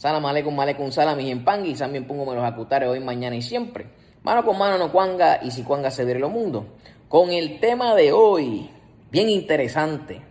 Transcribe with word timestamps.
Salam 0.00 0.24
aleikum, 0.24 0.58
aleikum 0.58 0.90
salam 0.90 1.20
y 1.20 1.34
pangui, 1.34 1.74
también 1.74 2.06
pongo 2.06 2.24
me 2.24 2.34
los 2.34 2.42
acutares 2.42 2.88
hoy, 2.88 3.00
mañana 3.00 3.36
y 3.36 3.42
siempre. 3.42 3.84
Mano 4.22 4.42
con 4.42 4.56
mano 4.56 4.78
no 4.78 4.90
cuanga 4.90 5.40
y 5.42 5.50
si 5.50 5.62
cuanga 5.62 5.90
se 5.90 6.06
ve 6.06 6.18
lo 6.18 6.30
mundo. 6.30 6.68
Con 7.06 7.30
el 7.30 7.60
tema 7.60 7.94
de 7.94 8.10
hoy, 8.10 8.70
bien 9.10 9.28
interesante. 9.28 10.22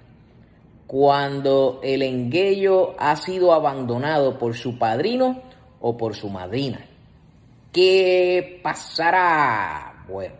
Cuando 0.87 1.81
el 1.83 2.01
enguello 2.01 2.95
ha 2.97 3.15
sido 3.15 3.53
abandonado 3.53 4.39
por 4.39 4.55
su 4.55 4.79
padrino 4.79 5.39
o 5.81 5.95
por 5.95 6.15
su 6.15 6.29
madrina. 6.31 6.83
¿Qué 7.71 8.59
pasará? 8.63 10.03
Bueno, 10.09 10.33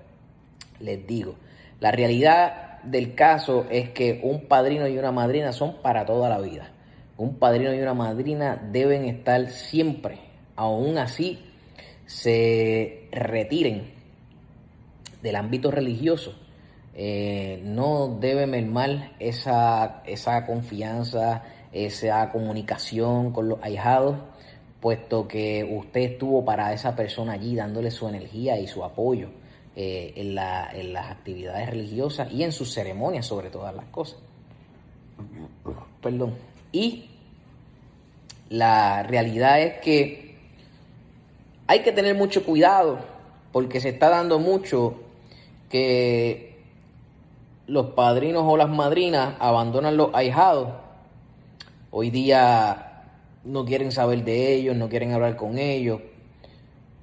les 0.79 1.05
digo, 1.05 1.35
la 1.79 1.91
realidad 1.91 2.81
del 2.81 3.13
caso 3.13 3.67
es 3.69 3.91
que 3.91 4.21
un 4.23 4.47
padrino 4.47 4.87
y 4.87 4.97
una 4.97 5.11
madrina 5.11 5.53
son 5.53 5.83
para 5.83 6.03
toda 6.03 6.29
la 6.29 6.39
vida 6.39 6.71
un 7.19 7.35
padrino 7.35 7.73
y 7.73 7.79
una 7.81 7.93
madrina 7.93 8.55
deben 8.71 9.03
estar 9.03 9.49
siempre, 9.49 10.19
aún 10.55 10.97
así 10.97 11.39
se 12.05 13.09
retiren 13.11 13.91
del 15.21 15.35
ámbito 15.35 15.69
religioso. 15.69 16.33
Eh, 16.95 17.61
no 17.65 18.17
debe 18.19 18.47
mermar 18.47 19.11
esa, 19.19 20.01
esa 20.05 20.45
confianza, 20.45 21.43
esa 21.73 22.31
comunicación 22.31 23.31
con 23.31 23.49
los 23.49 23.61
ahijados, 23.61 24.15
puesto 24.79 25.27
que 25.27 25.67
usted 25.69 26.13
estuvo 26.13 26.45
para 26.45 26.73
esa 26.73 26.95
persona 26.95 27.33
allí 27.33 27.53
dándole 27.53 27.91
su 27.91 28.07
energía 28.07 28.57
y 28.57 28.67
su 28.67 28.83
apoyo 28.83 29.29
eh, 29.75 30.13
en, 30.15 30.37
en 30.37 30.93
las 30.93 31.11
actividades 31.11 31.69
religiosas 31.69 32.31
y 32.31 32.43
en 32.43 32.53
sus 32.53 32.73
ceremonias 32.73 33.25
sobre 33.25 33.49
todas 33.49 33.75
las 33.75 33.85
cosas. 33.87 34.19
Perdón. 36.01 36.35
Y 36.71 37.08
la 38.49 39.03
realidad 39.03 39.61
es 39.61 39.79
que 39.79 40.35
hay 41.67 41.79
que 41.81 41.91
tener 41.91 42.15
mucho 42.15 42.43
cuidado 42.43 42.99
porque 43.51 43.79
se 43.79 43.89
está 43.89 44.09
dando 44.09 44.39
mucho 44.39 44.95
que 45.69 46.57
los 47.67 47.91
padrinos 47.91 48.43
o 48.45 48.57
las 48.57 48.69
madrinas 48.69 49.35
abandonan 49.39 49.95
los 49.95 50.13
ahijados. 50.13 50.69
Hoy 51.91 52.09
día 52.09 53.03
no 53.43 53.65
quieren 53.65 53.91
saber 53.91 54.23
de 54.23 54.53
ellos, 54.53 54.75
no 54.75 54.89
quieren 54.89 55.13
hablar 55.13 55.35
con 55.35 55.57
ellos, 55.57 56.01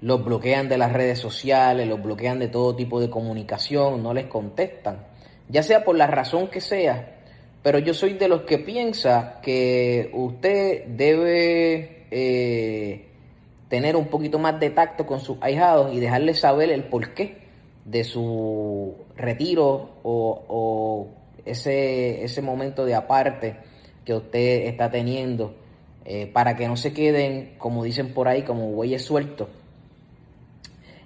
los 0.00 0.24
bloquean 0.24 0.68
de 0.68 0.78
las 0.78 0.92
redes 0.92 1.18
sociales, 1.18 1.88
los 1.88 2.02
bloquean 2.02 2.38
de 2.38 2.48
todo 2.48 2.74
tipo 2.74 3.00
de 3.00 3.08
comunicación, 3.08 4.02
no 4.02 4.12
les 4.12 4.26
contestan, 4.26 5.06
ya 5.48 5.62
sea 5.62 5.84
por 5.84 5.96
la 5.96 6.06
razón 6.06 6.48
que 6.48 6.60
sea, 6.60 7.15
pero 7.66 7.80
yo 7.80 7.94
soy 7.94 8.12
de 8.12 8.28
los 8.28 8.42
que 8.42 8.58
piensa 8.58 9.40
que 9.42 10.12
usted 10.14 10.84
debe 10.86 12.06
eh, 12.12 13.08
tener 13.68 13.96
un 13.96 14.06
poquito 14.06 14.38
más 14.38 14.60
de 14.60 14.70
tacto 14.70 15.04
con 15.04 15.18
sus 15.18 15.38
ahijados 15.40 15.92
y 15.92 15.98
dejarles 15.98 16.38
saber 16.38 16.70
el 16.70 16.84
porqué 16.84 17.38
de 17.84 18.04
su 18.04 18.94
retiro 19.16 19.96
o, 20.04 21.08
ese, 21.44 22.22
ese, 22.22 22.40
momento 22.40 22.84
de 22.84 22.94
aparte 22.94 23.56
que 24.04 24.14
usted 24.14 24.68
está 24.68 24.88
teniendo 24.88 25.56
eh, 26.04 26.28
para 26.28 26.54
que 26.54 26.68
no 26.68 26.76
se 26.76 26.92
queden, 26.92 27.56
como 27.58 27.82
dicen 27.82 28.14
por 28.14 28.28
ahí, 28.28 28.42
como 28.42 28.70
bueyes 28.70 29.04
sueltos 29.04 29.48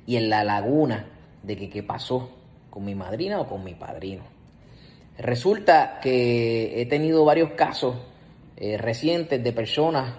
y 0.05 0.17
en 0.17 0.29
la 0.29 0.45
laguna 0.45 1.07
de 1.43 1.57
que 1.57 1.71
qué 1.71 1.83
pasó 1.83 2.29
con 2.69 2.85
mi 2.85 2.95
madrina 2.95 3.41
o 3.41 3.49
con 3.49 3.65
mi 3.65 3.73
padrino. 3.73 4.40
Resulta 5.21 6.01
que 6.01 6.81
he 6.81 6.87
tenido 6.87 7.25
varios 7.27 7.51
casos 7.51 7.97
eh, 8.57 8.79
recientes 8.79 9.43
de 9.43 9.53
personas 9.53 10.15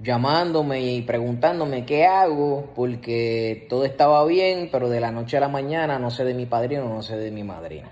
llamándome 0.00 0.80
y 0.80 1.02
preguntándome 1.02 1.84
qué 1.84 2.06
hago 2.06 2.70
porque 2.76 3.66
todo 3.68 3.84
estaba 3.84 4.24
bien, 4.26 4.68
pero 4.70 4.88
de 4.88 5.00
la 5.00 5.10
noche 5.10 5.36
a 5.36 5.40
la 5.40 5.48
mañana 5.48 5.98
no 5.98 6.12
sé 6.12 6.24
de 6.24 6.34
mi 6.34 6.46
padrino, 6.46 6.88
no 6.88 7.02
sé 7.02 7.16
de 7.16 7.32
mi 7.32 7.42
madrina. 7.42 7.88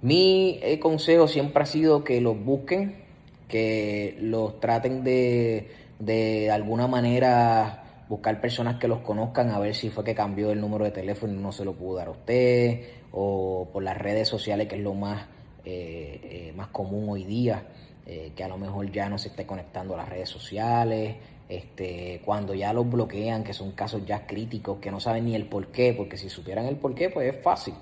Mi 0.00 0.60
eh, 0.62 0.78
consejo 0.78 1.26
siempre 1.26 1.64
ha 1.64 1.66
sido 1.66 2.04
que 2.04 2.20
los 2.20 2.38
busquen, 2.40 3.02
que 3.48 4.16
los 4.20 4.60
traten 4.60 5.02
de, 5.02 5.72
de 5.98 6.52
alguna 6.52 6.86
manera 6.86 7.87
buscar 8.08 8.40
personas 8.40 8.76
que 8.76 8.88
los 8.88 9.00
conozcan 9.00 9.50
a 9.50 9.58
ver 9.58 9.74
si 9.74 9.90
fue 9.90 10.02
que 10.02 10.14
cambió 10.14 10.50
el 10.50 10.60
número 10.60 10.84
de 10.84 10.90
teléfono 10.90 11.32
y 11.32 11.36
no 11.36 11.52
se 11.52 11.64
lo 11.64 11.74
pudo 11.74 11.96
dar 11.98 12.08
a 12.08 12.12
usted, 12.12 12.80
o 13.12 13.68
por 13.72 13.82
las 13.82 13.96
redes 13.96 14.28
sociales, 14.28 14.66
que 14.66 14.76
es 14.76 14.82
lo 14.82 14.94
más, 14.94 15.26
eh, 15.64 16.20
eh, 16.22 16.52
más 16.56 16.68
común 16.68 17.08
hoy 17.10 17.24
día, 17.24 17.66
eh, 18.06 18.32
que 18.34 18.42
a 18.42 18.48
lo 18.48 18.56
mejor 18.56 18.90
ya 18.90 19.08
no 19.08 19.18
se 19.18 19.28
esté 19.28 19.46
conectando 19.46 19.94
a 19.94 19.98
las 19.98 20.08
redes 20.08 20.30
sociales, 20.30 21.16
este, 21.48 22.22
cuando 22.24 22.54
ya 22.54 22.72
los 22.72 22.90
bloquean, 22.90 23.44
que 23.44 23.52
son 23.52 23.72
casos 23.72 24.04
ya 24.06 24.26
críticos, 24.26 24.78
que 24.78 24.90
no 24.90 25.00
saben 25.00 25.26
ni 25.26 25.34
el 25.34 25.46
por 25.46 25.68
qué, 25.68 25.92
porque 25.92 26.16
si 26.16 26.30
supieran 26.30 26.66
el 26.66 26.76
por 26.76 26.94
qué, 26.94 27.10
pues 27.10 27.34
es 27.34 27.42
fácil, 27.42 27.74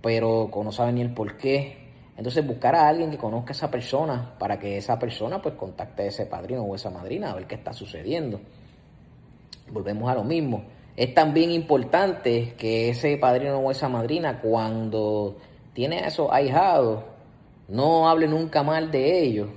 pero 0.00 0.50
no 0.54 0.72
saben 0.72 0.94
ni 0.94 1.00
el 1.02 1.12
por 1.12 1.36
qué, 1.36 1.90
entonces 2.16 2.46
buscar 2.46 2.74
a 2.74 2.88
alguien 2.88 3.10
que 3.10 3.16
conozca 3.16 3.50
a 3.50 3.56
esa 3.56 3.70
persona 3.70 4.34
para 4.38 4.58
que 4.58 4.76
esa 4.76 4.98
persona 4.98 5.40
pues 5.40 5.54
contacte 5.54 6.02
a 6.02 6.06
ese 6.06 6.26
padrino 6.26 6.62
o 6.62 6.74
esa 6.74 6.90
madrina 6.90 7.30
a 7.30 7.34
ver 7.34 7.46
qué 7.46 7.54
está 7.54 7.72
sucediendo 7.72 8.40
volvemos 9.72 10.10
a 10.10 10.14
lo 10.14 10.24
mismo. 10.24 10.64
Es 10.96 11.14
también 11.14 11.50
importante 11.50 12.54
que 12.58 12.90
ese 12.90 13.16
padrino 13.16 13.58
o 13.58 13.70
esa 13.70 13.88
madrina, 13.88 14.40
cuando 14.40 15.36
tiene 15.72 16.00
a 16.00 16.08
esos 16.08 16.30
ahijados, 16.30 17.04
no 17.68 18.08
hable 18.08 18.28
nunca 18.28 18.62
mal 18.62 18.90
de 18.90 19.22
ellos, 19.22 19.48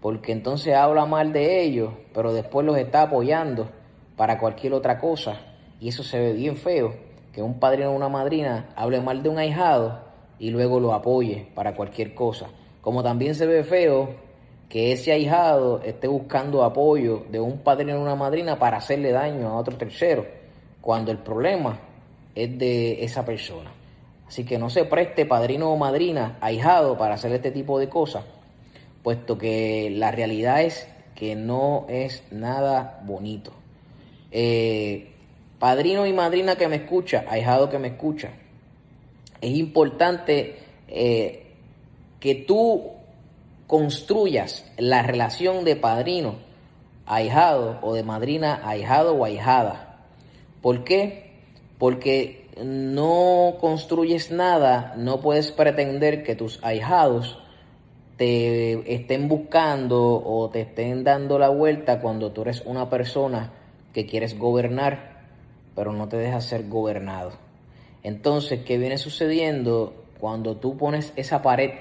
porque 0.00 0.32
entonces 0.32 0.74
habla 0.74 1.06
mal 1.06 1.32
de 1.32 1.62
ellos, 1.62 1.92
pero 2.12 2.32
después 2.32 2.66
los 2.66 2.76
está 2.78 3.02
apoyando 3.02 3.68
para 4.16 4.38
cualquier 4.38 4.72
otra 4.72 4.98
cosa. 4.98 5.38
Y 5.80 5.88
eso 5.88 6.02
se 6.02 6.18
ve 6.18 6.32
bien 6.32 6.56
feo, 6.56 6.94
que 7.32 7.42
un 7.42 7.60
padrino 7.60 7.90
o 7.90 7.94
una 7.94 8.08
madrina 8.08 8.70
hable 8.76 9.00
mal 9.00 9.22
de 9.22 9.28
un 9.28 9.38
ahijado 9.38 10.00
y 10.38 10.50
luego 10.50 10.80
lo 10.80 10.94
apoye 10.94 11.48
para 11.54 11.74
cualquier 11.74 12.14
cosa. 12.14 12.48
Como 12.80 13.02
también 13.02 13.34
se 13.34 13.46
ve 13.46 13.64
feo 13.64 14.23
que 14.74 14.90
ese 14.90 15.12
ahijado 15.12 15.80
esté 15.84 16.08
buscando 16.08 16.64
apoyo 16.64 17.26
de 17.30 17.38
un 17.38 17.58
padrino 17.58 17.96
o 17.96 18.02
una 18.02 18.16
madrina 18.16 18.58
para 18.58 18.78
hacerle 18.78 19.12
daño 19.12 19.46
a 19.46 19.56
otro 19.56 19.76
tercero, 19.76 20.26
cuando 20.80 21.12
el 21.12 21.18
problema 21.18 21.78
es 22.34 22.58
de 22.58 23.04
esa 23.04 23.24
persona. 23.24 23.70
Así 24.26 24.44
que 24.44 24.58
no 24.58 24.68
se 24.70 24.84
preste 24.84 25.26
padrino 25.26 25.72
o 25.72 25.76
madrina 25.76 26.38
ahijado 26.40 26.98
para 26.98 27.14
hacer 27.14 27.30
este 27.30 27.52
tipo 27.52 27.78
de 27.78 27.88
cosas, 27.88 28.24
puesto 29.04 29.38
que 29.38 29.90
la 29.94 30.10
realidad 30.10 30.62
es 30.62 30.88
que 31.14 31.36
no 31.36 31.86
es 31.88 32.24
nada 32.32 33.00
bonito. 33.04 33.52
Eh, 34.32 35.12
padrino 35.60 36.04
y 36.04 36.12
madrina 36.12 36.56
que 36.56 36.66
me 36.66 36.74
escucha, 36.74 37.24
ahijado 37.28 37.70
que 37.70 37.78
me 37.78 37.86
escucha, 37.86 38.32
es 39.40 39.56
importante 39.56 40.56
eh, 40.88 41.44
que 42.18 42.34
tú 42.34 42.93
construyas 43.74 44.64
la 44.78 45.02
relación 45.02 45.64
de 45.64 45.74
padrino 45.74 46.36
ahijado 47.06 47.80
o 47.82 47.94
de 47.94 48.04
madrina 48.04 48.60
ahijado 48.62 49.16
o 49.16 49.24
ahijada. 49.24 49.98
¿Por 50.62 50.84
qué? 50.84 51.32
Porque 51.76 52.46
no 52.64 53.56
construyes 53.60 54.30
nada, 54.30 54.94
no 54.96 55.20
puedes 55.20 55.50
pretender 55.50 56.22
que 56.22 56.36
tus 56.36 56.62
ahijados 56.62 57.36
te 58.16 58.94
estén 58.94 59.26
buscando 59.26 60.22
o 60.24 60.48
te 60.50 60.60
estén 60.60 61.02
dando 61.02 61.40
la 61.40 61.48
vuelta 61.48 62.00
cuando 62.00 62.30
tú 62.30 62.42
eres 62.42 62.62
una 62.66 62.88
persona 62.88 63.54
que 63.92 64.06
quieres 64.06 64.38
gobernar, 64.38 65.24
pero 65.74 65.92
no 65.92 66.06
te 66.06 66.16
dejas 66.16 66.44
ser 66.44 66.68
gobernado. 66.68 67.32
Entonces, 68.04 68.60
¿qué 68.64 68.78
viene 68.78 68.98
sucediendo 68.98 70.04
cuando 70.20 70.58
tú 70.58 70.76
pones 70.76 71.12
esa 71.16 71.42
pared 71.42 71.72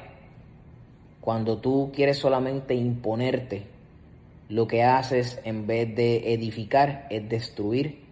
cuando 1.24 1.60
tú 1.60 1.90
quieres 1.96 2.18
solamente 2.18 2.75
imponerte, 2.75 3.64
lo 4.50 4.68
que 4.68 4.84
haces 4.84 5.40
en 5.46 5.66
vez 5.66 5.96
de 5.96 6.34
edificar 6.34 7.08
es 7.10 7.30
destruir. 7.30 8.04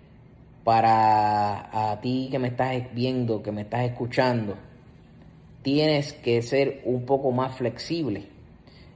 Para 0.63 1.91
a 1.91 1.99
ti 1.99 2.29
que 2.31 2.39
me 2.39 2.49
estás 2.49 2.81
viendo, 2.93 3.43
que 3.43 3.51
me 3.51 3.61
estás 3.61 3.83
escuchando, 3.83 4.55
tienes 5.61 6.13
que 6.13 6.41
ser 6.41 6.81
un 6.85 7.05
poco 7.05 7.31
más 7.31 7.55
flexible. 7.55 8.27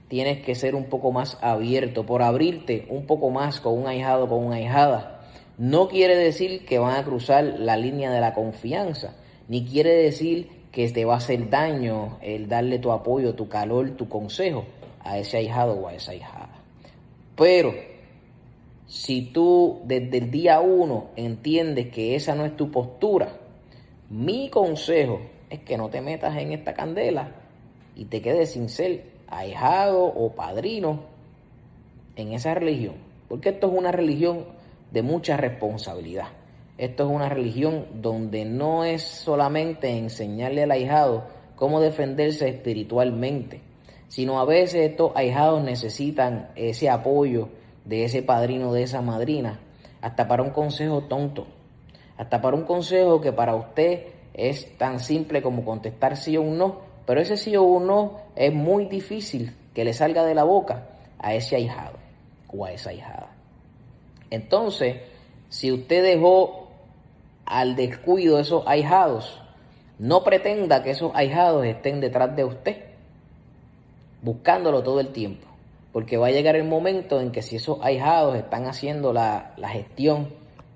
Tienes 0.07 0.45
que 0.45 0.55
ser 0.55 0.75
un 0.75 0.85
poco 0.85 1.11
más 1.11 1.37
abierto, 1.41 2.05
por 2.05 2.21
abrirte 2.21 2.85
un 2.89 3.07
poco 3.07 3.31
más 3.31 3.59
con 3.59 3.77
un 3.77 3.87
ahijado, 3.87 4.29
con 4.29 4.45
una 4.45 4.57
ahijada. 4.57 5.25
No 5.57 5.89
quiere 5.89 6.15
decir 6.15 6.63
que 6.65 6.79
van 6.79 6.95
a 6.95 7.03
cruzar 7.03 7.43
la 7.43 7.75
línea 7.75 8.11
de 8.11 8.21
la 8.21 8.33
confianza, 8.33 9.15
ni 9.49 9.65
quiere 9.65 9.89
decir 9.89 10.49
que 10.75 10.89
te 10.89 11.05
va 11.05 11.13
a 11.13 11.17
hacer 11.17 11.49
daño 11.49 12.17
el 12.21 12.49
darle 12.49 12.79
tu 12.79 12.91
apoyo, 12.91 13.33
tu 13.33 13.47
calor, 13.47 13.91
tu 13.91 14.09
consejo 14.09 14.65
a 14.99 15.17
ese 15.17 15.37
ahijado 15.37 15.71
o 15.75 15.87
a 15.87 15.93
esa 15.93 16.11
ahijada. 16.11 16.49
Pero 17.37 17.73
si 18.85 19.21
tú 19.21 19.79
desde 19.85 20.17
el 20.17 20.29
día 20.29 20.59
uno 20.59 21.11
entiendes 21.15 21.87
que 21.93 22.17
esa 22.17 22.35
no 22.35 22.43
es 22.43 22.57
tu 22.57 22.71
postura, 22.71 23.37
mi 24.09 24.49
consejo 24.49 25.21
es 25.49 25.61
que 25.61 25.77
no 25.77 25.87
te 25.87 26.01
metas 26.01 26.35
en 26.37 26.51
esta 26.51 26.73
candela 26.73 27.31
y 27.95 28.03
te 28.03 28.21
quedes 28.21 28.51
sin 28.51 28.67
ser 28.67 29.05
ahijado 29.29 30.03
o 30.03 30.33
padrino 30.33 31.03
en 32.17 32.33
esa 32.33 32.53
religión. 32.53 32.95
Porque 33.29 33.47
esto 33.47 33.67
es 33.67 33.77
una 33.77 33.93
religión 33.93 34.43
de 34.91 35.01
mucha 35.03 35.37
responsabilidad. 35.37 36.27
Esto 36.77 37.03
es 37.03 37.09
una 37.09 37.29
religión 37.29 37.85
donde 38.01 38.43
no 38.43 38.83
es 38.83 39.01
solamente 39.01 39.97
enseñarle 39.97 40.63
al 40.63 40.71
ahijado 40.71 41.23
cómo 41.55 41.79
defenderse 41.79 42.49
espiritualmente, 42.49 43.61
sino 44.09 44.39
a 44.39 44.45
veces 44.45 44.91
estos 44.91 45.13
ahijados 45.15 45.63
necesitan 45.63 46.49
ese 46.55 46.89
apoyo 46.89 47.47
de 47.85 48.03
ese 48.03 48.23
padrino, 48.23 48.73
de 48.73 48.83
esa 48.83 49.01
madrina, 49.01 49.59
hasta 50.01 50.27
para 50.27 50.43
un 50.43 50.49
consejo 50.49 51.03
tonto, 51.03 51.47
hasta 52.17 52.41
para 52.41 52.57
un 52.57 52.63
consejo 52.63 53.21
que 53.21 53.31
para 53.31 53.55
usted 53.55 54.07
es 54.33 54.77
tan 54.77 54.99
simple 54.99 55.41
como 55.41 55.63
contestar 55.63 56.17
sí 56.17 56.35
o 56.35 56.43
no, 56.43 56.81
pero 57.05 57.21
ese 57.21 57.37
sí 57.37 57.55
o 57.55 57.79
no 57.79 58.19
es 58.35 58.53
muy 58.53 58.85
difícil 58.85 59.55
que 59.73 59.85
le 59.85 59.93
salga 59.93 60.25
de 60.25 60.35
la 60.35 60.43
boca 60.43 60.89
a 61.19 61.33
ese 61.35 61.55
ahijado 61.55 61.97
o 62.51 62.65
a 62.65 62.73
esa 62.73 62.89
ahijada. 62.89 63.31
Entonces, 64.29 64.97
si 65.49 65.71
usted 65.71 66.03
dejó 66.03 66.64
al 67.45 67.75
descuido 67.75 68.39
esos 68.39 68.63
ahijados, 68.67 69.39
no 69.99 70.23
pretenda 70.23 70.83
que 70.83 70.91
esos 70.91 71.11
ahijados 71.15 71.65
estén 71.65 72.01
detrás 72.01 72.35
de 72.35 72.43
usted, 72.43 72.77
buscándolo 74.21 74.83
todo 74.83 74.99
el 74.99 75.09
tiempo, 75.09 75.47
porque 75.93 76.17
va 76.17 76.27
a 76.27 76.31
llegar 76.31 76.55
el 76.55 76.63
momento 76.63 77.21
en 77.21 77.31
que 77.31 77.41
si 77.41 77.57
esos 77.57 77.79
ahijados 77.81 78.35
están 78.35 78.65
haciendo 78.65 79.13
la, 79.13 79.53
la 79.57 79.69
gestión 79.69 80.29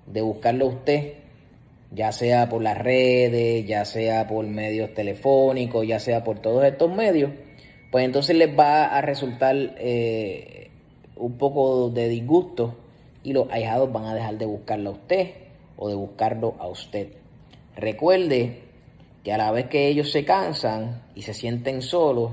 de 0.06 0.22
buscarlo 0.22 0.66
a 0.66 0.68
usted, 0.68 1.14
ya 1.90 2.12
sea 2.12 2.48
por 2.48 2.62
las 2.62 2.78
redes, 2.78 3.66
ya 3.66 3.84
sea 3.84 4.28
por 4.28 4.46
medios 4.46 4.94
telefónicos, 4.94 5.86
ya 5.86 5.98
sea 5.98 6.22
por 6.22 6.38
todos 6.38 6.64
estos 6.64 6.94
medios, 6.94 7.32
pues 7.90 8.04
entonces 8.04 8.36
les 8.36 8.56
va 8.56 8.86
a 8.86 9.00
resultar 9.00 9.56
eh, 9.78 10.70
un 11.16 11.36
poco 11.36 11.90
de 11.90 12.08
disgusto 12.08 12.76
y 13.24 13.32
los 13.32 13.50
ahijados 13.50 13.92
van 13.92 14.04
a 14.04 14.14
dejar 14.14 14.38
de 14.38 14.46
buscarlo 14.46 14.90
a 14.90 14.92
usted 14.92 15.49
o 15.80 15.88
de 15.88 15.96
buscarlo 15.96 16.54
a 16.60 16.68
usted. 16.68 17.08
Recuerde 17.74 18.60
que 19.24 19.32
a 19.32 19.38
la 19.38 19.50
vez 19.50 19.66
que 19.66 19.88
ellos 19.88 20.12
se 20.12 20.24
cansan 20.24 21.02
y 21.14 21.22
se 21.22 21.34
sienten 21.34 21.82
solos, 21.82 22.32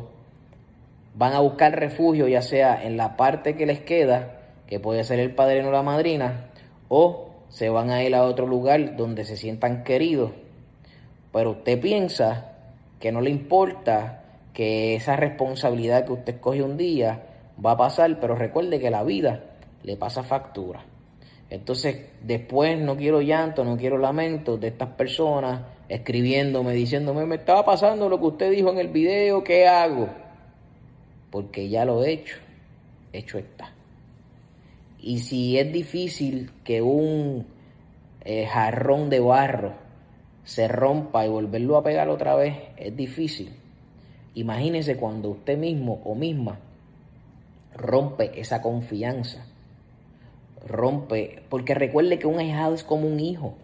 van 1.16 1.34
a 1.34 1.40
buscar 1.40 1.80
refugio 1.80 2.28
ya 2.28 2.42
sea 2.42 2.84
en 2.84 2.98
la 2.98 3.16
parte 3.16 3.56
que 3.56 3.66
les 3.66 3.80
queda, 3.80 4.42
que 4.68 4.80
puede 4.80 5.04
ser 5.06 5.20
el 5.20 5.34
padrino 5.34 5.70
o 5.70 5.72
la 5.72 5.82
madrina, 5.82 6.50
o 6.90 7.30
se 7.48 7.70
van 7.70 7.90
a 7.90 8.04
ir 8.04 8.14
a 8.16 8.24
otro 8.24 8.46
lugar 8.46 8.98
donde 8.98 9.24
se 9.24 9.38
sientan 9.38 9.86
queridos. 9.86 10.32
Pero 11.32 11.52
usted 11.52 11.80
piensa 11.80 12.52
que 13.00 13.14
no 13.14 13.22
le 13.22 13.30
importa 13.30 14.24
que 14.54 14.96
esa 14.96 15.16
responsabilidad 15.16 16.06
que 16.06 16.14
usted 16.14 16.36
escoge 16.36 16.64
un 16.64 16.76
día 16.76 17.24
va 17.66 17.72
a 17.72 17.78
pasar, 17.78 18.20
pero 18.20 18.36
recuerde 18.36 18.80
que 18.80 18.92
la 18.92 19.04
vida 19.04 19.44
le 19.84 19.96
pasa 19.96 20.24
factura. 20.24 20.84
Entonces, 21.50 22.08
después 22.22 22.78
no 22.78 22.98
quiero 22.98 23.22
llanto, 23.22 23.64
no 23.64 23.78
quiero 23.78 23.98
lamento 23.98 24.58
de 24.58 24.68
estas 24.68 24.90
personas 24.90 25.62
escribiéndome, 25.88 26.74
diciéndome, 26.74 27.26
me 27.26 27.36
estaba 27.36 27.64
pasando 27.64 28.10
lo 28.10 28.20
que 28.20 28.26
usted 28.26 28.52
dijo 28.52 28.70
en 28.72 28.80
el 28.80 28.90
video, 28.90 29.44
¿qué 29.44 29.68
hago? 29.68 30.10
Porque 31.32 31.70
ya 31.70 31.86
lo 31.86 32.04
he 32.04 32.12
hecho, 32.12 32.36
hecho 33.14 33.38
está. 33.38 33.72
Y 35.00 35.20
si 35.20 35.58
es 35.58 35.72
difícil 35.72 36.52
que 36.64 36.82
un 36.82 37.46
eh, 38.22 38.46
jarrón 38.46 39.10
de 39.10 39.22
barro 39.22 39.74
se 40.44 40.68
rompa 40.68 41.26
y 41.26 41.30
volverlo 41.30 41.78
a 41.78 41.84
pegar 41.84 42.10
otra 42.10 42.36
vez, 42.36 42.56
es 42.76 42.96
difícil. 42.96 43.54
Imagínese 44.34 44.98
cuando 44.98 45.30
usted 45.30 45.58
mismo 45.58 46.02
o 46.04 46.16
misma 46.16 46.60
rompe 47.74 48.40
esa 48.40 48.62
confianza. 48.62 49.46
Rompe, 50.68 51.44
porque 51.50 51.74
recuerde 51.74 52.20
que 52.20 52.28
un 52.28 52.40
ahijado 52.40 52.76
es 52.76 52.84
como 52.84 53.08
un 53.08 53.20
hijo. 53.20 53.56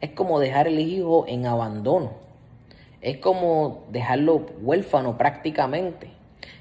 Es 0.00 0.10
como 0.10 0.40
dejar 0.40 0.68
el 0.68 0.78
hijo 0.78 1.24
en 1.28 1.46
abandono. 1.46 2.12
Es 3.00 3.18
como 3.18 3.84
dejarlo 3.90 4.46
huérfano 4.60 5.18
prácticamente. 5.18 6.10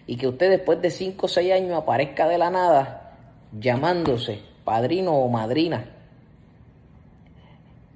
Y 0.08 0.18
que 0.18 0.28
usted 0.28 0.50
después 0.50 0.82
de 0.82 0.90
5 0.90 1.26
o 1.26 1.30
6 1.30 1.54
años 1.54 1.78
aparezca 1.78 2.28
de 2.28 2.38
la 2.38 2.50
nada 2.50 3.18
llamándose 3.58 4.42
padrino 4.64 5.14
o 5.14 5.30
madrina. 5.30 5.86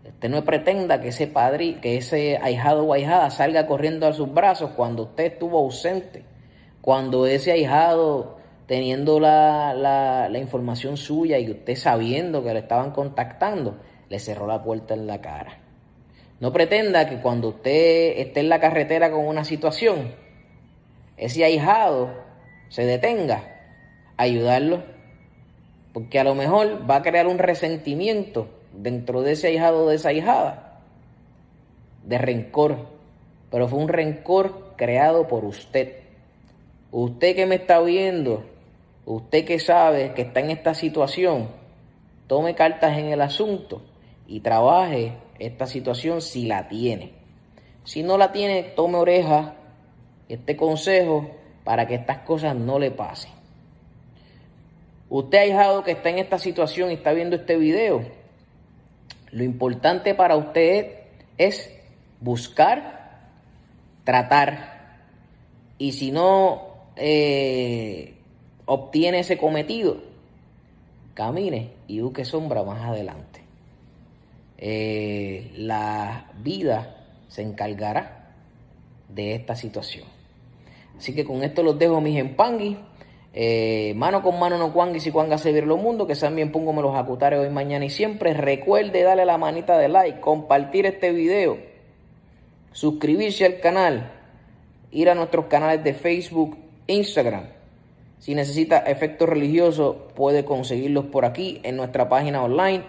Usted 0.07 0.29
no 0.29 0.43
pretenda 0.43 0.99
que 1.01 1.09
ese 1.09 1.27
padre, 1.27 1.79
que 1.79 1.97
ese 1.97 2.37
ahijado 2.37 2.83
o 2.85 2.93
ahijada 2.93 3.29
salga 3.29 3.67
corriendo 3.67 4.07
a 4.07 4.13
sus 4.13 4.33
brazos 4.33 4.71
cuando 4.71 5.03
usted 5.03 5.33
estuvo 5.33 5.59
ausente, 5.59 6.23
cuando 6.81 7.25
ese 7.25 7.51
ahijado 7.51 8.38
teniendo 8.69 9.19
la, 9.19 9.73
la, 9.73 10.37
información 10.37 10.95
suya 10.95 11.39
y 11.39 11.49
usted 11.49 11.75
sabiendo 11.75 12.43
que 12.43 12.53
le 12.53 12.59
estaban 12.59 12.91
contactando, 12.91 13.77
le 14.09 14.19
cerró 14.19 14.45
la 14.45 14.61
puerta 14.61 14.93
en 14.93 15.07
la 15.07 15.19
cara. 15.21 15.57
No 16.39 16.53
pretenda 16.53 17.09
que 17.09 17.19
cuando 17.19 17.47
usted 17.47 18.19
esté 18.19 18.41
en 18.41 18.49
la 18.49 18.59
carretera 18.59 19.09
con 19.09 19.25
una 19.25 19.43
situación, 19.43 20.13
ese 21.17 21.43
ahijado 21.43 22.13
se 22.67 22.85
detenga 22.85 23.37
a 24.17 24.21
ayudarlo 24.21 24.83
porque 25.91 26.19
a 26.19 26.23
lo 26.23 26.35
mejor 26.35 26.87
va 26.87 26.97
a 26.97 27.01
crear 27.01 27.25
un 27.25 27.39
resentimiento 27.39 28.49
dentro 28.71 29.23
de 29.23 29.31
ese 29.31 29.47
ahijado 29.47 29.85
o 29.85 29.89
de 29.89 29.95
esa 29.95 30.13
hijada, 30.13 30.79
de 32.03 32.19
rencor. 32.19 32.85
Pero 33.49 33.67
fue 33.67 33.79
un 33.79 33.87
rencor 33.87 34.75
creado 34.75 35.27
por 35.27 35.43
usted. 35.43 36.03
Usted 36.91 37.35
que 37.35 37.47
me 37.47 37.55
está 37.55 37.79
viendo, 37.81 38.43
usted 39.09 39.43
que 39.43 39.57
sabe 39.57 40.13
que 40.13 40.21
está 40.21 40.39
en 40.39 40.51
esta 40.51 40.75
situación, 40.75 41.49
tome 42.27 42.53
cartas 42.53 42.95
en 42.95 43.07
el 43.07 43.21
asunto 43.21 43.81
y 44.27 44.41
trabaje 44.41 45.13
esta 45.39 45.65
situación 45.65 46.21
si 46.21 46.45
la 46.45 46.67
tiene. 46.67 47.13
Si 47.85 48.03
no 48.03 48.19
la 48.19 48.31
tiene, 48.31 48.61
tome 48.61 48.97
oreja 48.97 49.55
este 50.27 50.55
consejo 50.55 51.31
para 51.63 51.87
que 51.87 51.95
estas 51.95 52.19
cosas 52.19 52.55
no 52.55 52.77
le 52.77 52.91
pasen. 52.91 53.31
Usted, 55.09 55.39
ahijado 55.39 55.83
que 55.83 55.93
está 55.93 56.09
en 56.09 56.19
esta 56.19 56.37
situación 56.37 56.91
y 56.91 56.93
está 56.93 57.11
viendo 57.11 57.35
este 57.35 57.57
video, 57.57 58.03
lo 59.31 59.43
importante 59.43 60.13
para 60.13 60.35
usted 60.35 60.99
es 61.39 61.73
buscar, 62.21 63.21
tratar. 64.03 64.99
Y 65.79 65.93
si 65.93 66.11
no 66.11 66.91
eh, 66.95 68.18
obtiene 68.69 69.19
ese 69.19 69.35
cometido, 69.35 69.97
camine 71.15 71.71
y 71.87 72.01
busque 72.01 72.23
sombra 72.23 72.63
más 72.63 72.87
adelante. 72.87 73.41
Eh, 74.59 75.51
la 75.55 76.31
vida 76.43 77.07
se 77.29 77.41
encargará 77.41 78.35
de 79.09 79.33
esta 79.33 79.55
situación. 79.55 80.05
Así 80.95 81.15
que 81.15 81.25
con 81.25 81.43
esto 81.43 81.63
los 81.63 81.79
dejo 81.79 81.99
mis 81.99 82.19
empanguis. 82.19 82.77
Eh, 83.33 83.93
mano 83.95 84.21
con 84.21 84.39
mano 84.39 84.59
no 84.59 84.71
cuanga 84.71 84.97
y 84.97 84.99
si 84.99 85.09
cuanga 85.09 85.39
se 85.39 85.59
lo 85.63 85.77
mundo, 85.77 86.05
que 86.05 86.13
sean 86.13 86.35
bien 86.35 86.51
me 86.51 86.81
los 86.83 86.95
acutares 86.95 87.39
hoy, 87.39 87.49
mañana 87.49 87.85
y 87.85 87.89
siempre. 87.89 88.35
Recuerde 88.35 89.01
darle 89.01 89.25
la 89.25 89.39
manita 89.39 89.79
de 89.79 89.87
like, 89.87 90.19
compartir 90.19 90.85
este 90.85 91.11
video, 91.11 91.57
suscribirse 92.71 93.47
al 93.47 93.59
canal, 93.61 94.11
ir 94.91 95.09
a 95.09 95.15
nuestros 95.15 95.45
canales 95.45 95.83
de 95.83 95.95
Facebook, 95.95 96.55
Instagram. 96.85 97.58
Si 98.19 98.35
necesita 98.35 98.79
efectos 98.79 99.27
religiosos, 99.27 99.95
puede 100.13 100.45
conseguirlos 100.45 101.05
por 101.05 101.25
aquí 101.25 101.61
en 101.63 101.77
nuestra 101.77 102.09
página 102.09 102.43
online. 102.43 102.83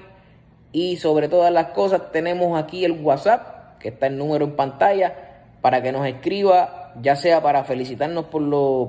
Y 0.73 0.97
sobre 0.97 1.29
todas 1.29 1.53
las 1.53 1.67
cosas, 1.67 2.13
tenemos 2.13 2.61
aquí 2.61 2.85
el 2.85 2.93
WhatsApp, 2.93 3.79
que 3.79 3.89
está 3.89 4.07
el 4.09 4.19
número 4.19 4.45
en 4.45 4.57
pantalla, 4.57 5.15
para 5.61 5.83
que 5.83 5.93
nos 5.93 6.07
escriba 6.07 6.93
ya 7.01 7.15
sea 7.15 7.43
para 7.43 7.65
felicitarnos 7.65 8.27
por, 8.27 8.43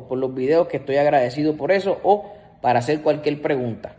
por 0.07 0.17
los 0.17 0.33
videos, 0.33 0.67
que 0.67 0.77
estoy 0.77 0.97
agradecido 0.97 1.55
por 1.55 1.71
eso, 1.71 1.99
o 2.03 2.33
para 2.61 2.79
hacer 2.79 3.01
cualquier 3.01 3.41
pregunta. 3.41 3.93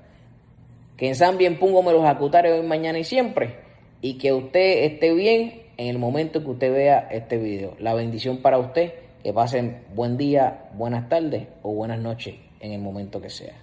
Que 0.96 1.08
en 1.08 1.14
San 1.14 1.38
Bien 1.38 1.58
Pungo 1.58 1.82
me 1.82 1.92
los 1.92 2.04
acutare 2.04 2.52
hoy, 2.52 2.66
mañana 2.66 2.98
y 2.98 3.04
siempre. 3.04 3.56
Y 4.00 4.18
que 4.18 4.32
usted 4.32 4.84
esté 4.84 5.14
bien 5.14 5.62
en 5.76 5.88
el 5.88 5.98
momento 5.98 6.42
que 6.42 6.50
usted 6.50 6.72
vea 6.72 7.08
este 7.10 7.38
video. 7.38 7.74
La 7.78 7.94
bendición 7.94 8.38
para 8.38 8.58
usted. 8.58 8.92
Que 9.22 9.32
pasen 9.32 9.84
buen 9.94 10.16
día, 10.16 10.70
buenas 10.74 11.08
tardes 11.08 11.46
o 11.62 11.72
buenas 11.72 12.00
noches 12.00 12.34
en 12.58 12.72
el 12.72 12.80
momento 12.80 13.20
que 13.20 13.30
sea. 13.30 13.54